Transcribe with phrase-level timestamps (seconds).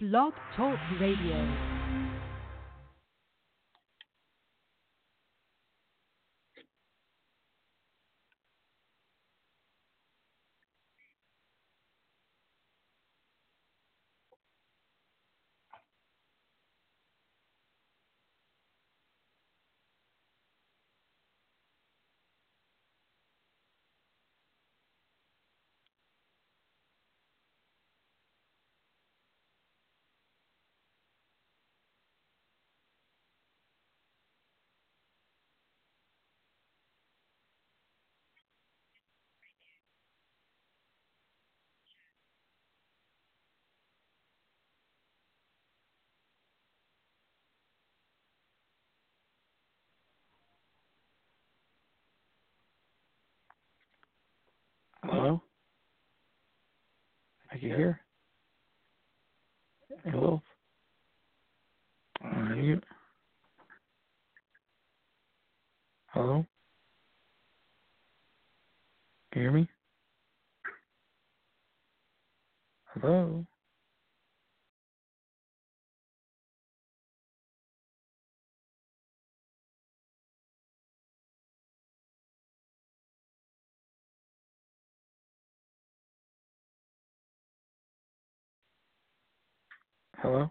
[0.00, 1.36] Blog Talk Radio.
[55.02, 55.42] Hello?
[57.60, 58.00] Can hear.
[60.04, 60.42] Hello?
[62.22, 62.80] Are you?
[66.08, 66.46] Hello?
[69.32, 69.68] Can you hear me?
[72.86, 73.46] Hello?
[90.22, 90.50] Hello?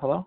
[0.00, 0.26] Hello?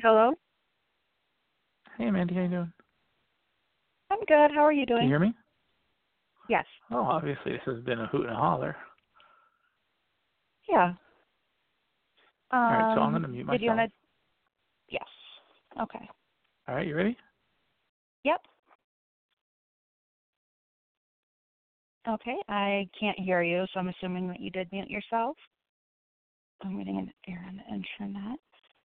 [0.00, 0.32] Hello.
[1.96, 2.72] Hey, Mandy, how you doing?
[4.10, 4.50] I'm good.
[4.54, 5.00] How are you doing?
[5.00, 5.34] Can you hear me?
[6.48, 6.64] Yes.
[6.90, 8.76] Oh, obviously this has been a hoot and a holler.
[10.68, 10.94] Yeah.
[12.50, 13.60] Um, All right, so I'm gonna mute myself.
[13.60, 13.96] Did you want to?
[14.90, 15.04] Yes.
[15.80, 16.08] Okay.
[16.66, 17.16] All right, you ready?
[18.24, 18.40] Yep.
[22.08, 22.36] Okay.
[22.48, 25.36] I can't hear you, so I'm assuming that you did mute yourself.
[26.62, 28.38] I'm getting an error on the internet.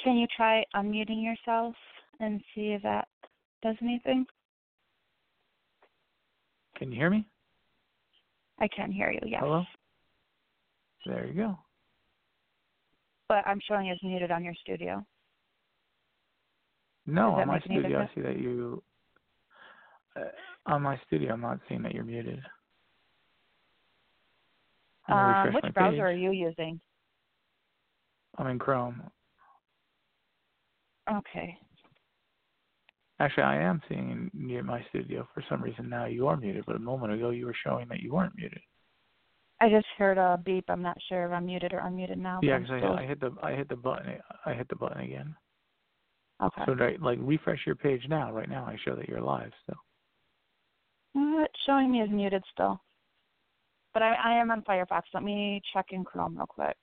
[0.03, 1.75] Can you try unmuting yourself
[2.21, 3.09] and see if that
[3.63, 4.25] does anything?
[6.77, 7.27] Can you hear me?
[8.61, 9.21] I can hear you.
[9.25, 9.41] Yes.
[9.43, 9.65] Hello?
[11.07, 11.59] There you go.
[13.29, 15.05] But I'm showing as muted on your studio.
[17.07, 18.83] No, on my studio, I see that you.
[20.17, 20.25] Uh,
[20.67, 22.41] on my studio, I'm not seeing that you're muted.
[25.09, 26.01] Um, which browser page.
[26.01, 26.81] are you using?
[28.37, 29.03] I'm in Chrome.
[31.11, 31.57] Okay.
[33.21, 36.77] Actually, I am seeing in my studio for some reason now you are muted, but
[36.77, 38.61] a moment ago you were showing that you weren't muted.
[39.61, 40.67] I just heard a beep.
[40.69, 42.41] I'm not sure if I'm muted or unmuted now.
[42.43, 45.35] Yeah, because I, I hit the I hit the button I hit the button again.
[46.43, 46.63] Okay.
[46.67, 48.31] So right, like refresh your page now.
[48.33, 49.51] Right now, I show that you're live.
[49.67, 49.75] So
[51.17, 52.81] Uh, it's showing me as muted still.
[53.93, 55.03] But I, I am on Firefox.
[55.13, 56.77] Let me check in Chrome real quick.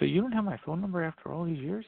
[0.00, 1.84] so you don't have my phone number after all these years?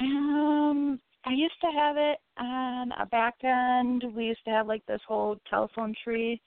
[0.00, 4.04] Um, I used to have it on a back end.
[4.14, 6.40] We used to have like this whole telephone tree,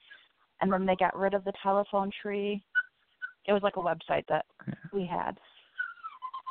[0.60, 2.62] and when they got rid of the telephone tree,
[3.46, 4.74] it was like a website that Yeah.
[4.92, 5.38] we had.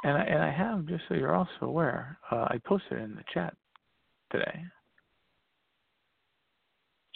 [0.04, 2.20] And I and I have just so you're also aware.
[2.32, 3.56] Uh, I posted it in the chat
[4.32, 4.64] today.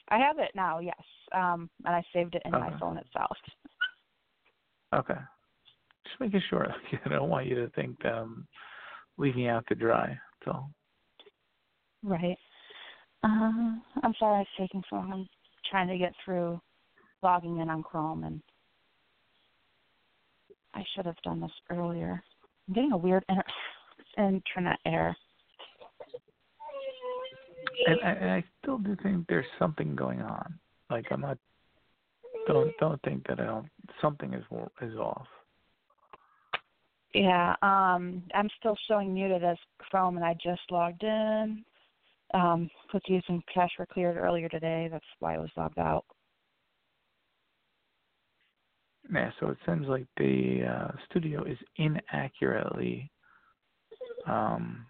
[0.09, 1.01] I have it now, yes.
[1.31, 3.37] Um, and I saved it in my phone itself.
[4.93, 5.19] Okay.
[6.05, 6.67] Just making sure.
[7.05, 8.47] I don't want you to think that I'm
[9.17, 10.19] leaving out to dry.
[10.43, 10.65] So
[12.03, 12.37] Right.
[13.23, 15.11] Uh, I'm sorry it's taking so long.
[15.13, 15.29] I'm
[15.69, 16.59] trying to get through
[17.21, 18.41] logging in on Chrome, and
[20.73, 22.21] I should have done this earlier.
[22.67, 23.43] I'm getting a weird inter-
[24.17, 25.15] internet error.
[27.87, 30.59] and, I- and I still do think there's something going on.
[30.89, 31.37] Like I'm not.
[32.47, 33.67] Don't don't think that I don't.
[34.01, 34.43] Something is
[34.81, 35.27] is off.
[37.13, 41.63] Yeah, um, I'm still showing muted as Chrome, and I just logged in.
[42.33, 44.87] Um, cookies and cache were cleared earlier today.
[44.91, 46.05] That's why I was logged out.
[49.13, 49.31] Yeah.
[49.39, 53.11] So it seems like the uh, studio is inaccurately.
[54.25, 54.85] Um,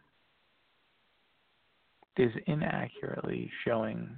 [2.18, 4.16] is inaccurately showing.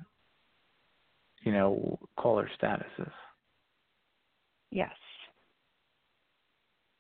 [1.44, 3.12] You know, caller statuses.
[4.72, 4.92] Yes.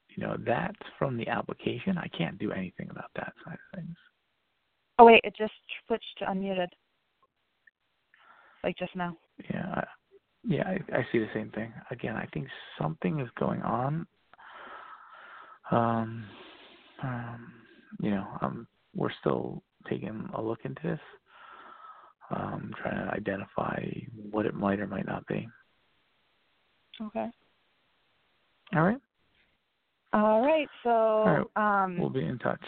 [0.10, 1.98] You know, that's from the application.
[1.98, 3.96] I can't do anything about that side of things.
[4.97, 5.53] Oh wait, it just
[5.87, 6.67] switched to unmuted.
[8.63, 9.17] Like just now.
[9.49, 9.83] Yeah, I,
[10.47, 11.73] yeah, I, I see the same thing.
[11.91, 12.47] Again, I think
[12.79, 14.07] something is going on.
[15.71, 16.25] Um,
[17.03, 17.53] um,
[17.99, 20.99] you know, um, we're still taking a look into this.
[22.31, 23.83] Um, trying to identify
[24.31, 25.47] what it might or might not be.
[26.99, 27.27] Okay.
[28.75, 28.97] All right,
[30.13, 30.67] All right.
[30.83, 32.63] So, All um, we'll be in touch.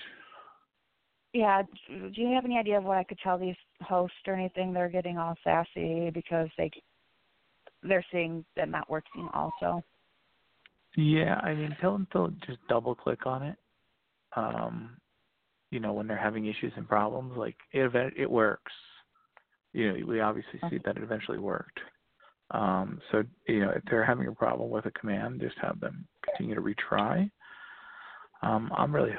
[1.38, 1.62] Yeah.
[1.88, 4.74] Do you have any idea of what I could tell these hosts or anything?
[4.74, 6.72] They're getting all sassy because they
[7.84, 9.30] they're seeing them not working.
[9.34, 9.84] Also.
[10.96, 13.56] Yeah, I mean, tell them to just double click on it.
[14.36, 14.98] Um,
[15.70, 18.74] you know, when they're having issues and problems, like it it works.
[19.74, 21.80] You know, we obviously see that it eventually worked.
[22.52, 26.08] Um, so you know, if they're having a problem with a command, just have them
[26.26, 27.30] continue to retry.
[28.42, 29.14] Um, I'm really,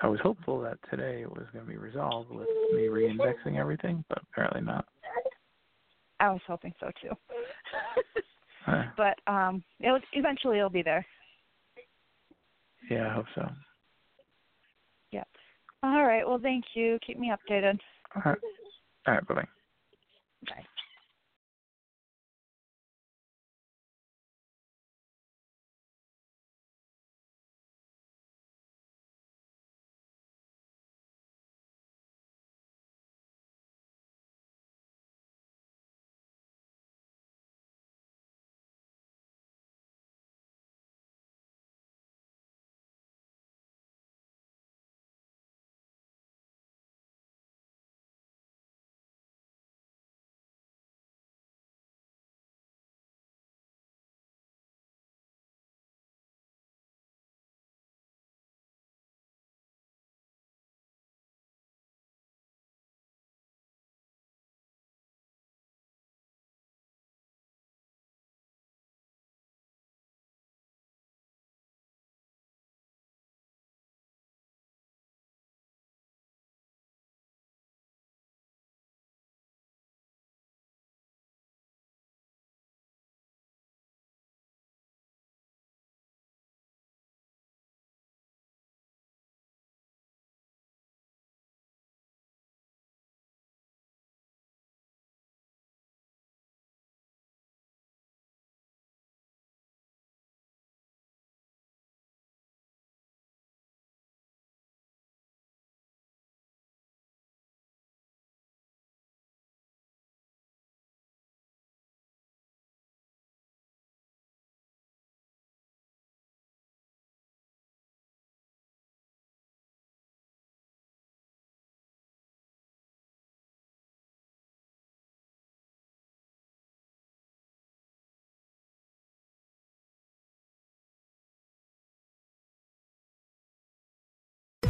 [0.00, 4.04] I was hopeful that today it was going to be resolved with me reindexing everything,
[4.08, 4.84] but apparently not.
[6.20, 7.10] I was hoping so too.
[8.96, 11.06] But um, it'll eventually it'll be there.
[12.90, 13.48] yeah, I hope so.
[15.12, 15.28] Yep.
[15.82, 16.26] All right.
[16.26, 16.98] Well, thank you.
[17.06, 17.78] Keep me updated.
[18.14, 18.38] All right,
[19.06, 19.34] all right, bye.
[19.34, 19.48] Bye.